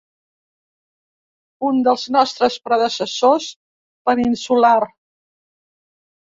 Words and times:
Un 1.69 1.81
dels 1.87 2.05
nostres 2.15 2.57
predecessors 2.69 3.51
peninsular. 4.11 4.75